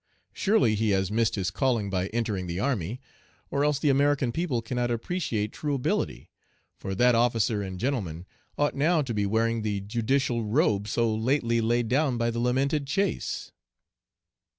Surely 0.33 0.73
he 0.73 0.89
has 0.89 1.11
missed 1.11 1.35
his 1.35 1.51
calling 1.51 1.87
by 1.87 2.07
entering 2.07 2.47
the 2.47 2.59
army, 2.59 2.99
or 3.51 3.63
else 3.63 3.77
the 3.77 3.91
American 3.91 4.31
people 4.31 4.59
cannot 4.59 4.89
appreciate 4.89 5.53
true 5.53 5.75
ability, 5.75 6.31
for 6.75 6.95
that 6.95 7.13
'officer 7.13 7.61
and 7.61 7.79
gentleman' 7.79 8.25
ought 8.57 8.73
now 8.73 9.03
to 9.03 9.13
be 9.13 9.27
wearing 9.27 9.61
the 9.61 9.79
judicial 9.81 10.43
robe 10.43 10.87
so 10.87 11.13
lately 11.13 11.61
laid 11.61 11.87
down 11.87 12.17
by 12.17 12.31
the 12.31 12.39
lamented 12.39 12.87
Chase. 12.87 13.51